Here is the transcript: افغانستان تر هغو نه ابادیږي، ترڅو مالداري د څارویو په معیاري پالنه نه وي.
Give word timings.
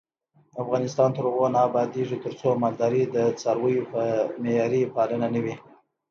افغانستان 0.63 1.09
تر 1.15 1.23
هغو 1.29 1.45
نه 1.55 1.59
ابادیږي، 1.69 2.17
ترڅو 2.25 2.49
مالداري 2.63 3.03
د 3.15 3.17
څارویو 3.41 3.83
په 3.91 4.01
معیاري 4.41 4.81
پالنه 4.95 5.27
نه 5.33 5.39
وي. 5.43 5.55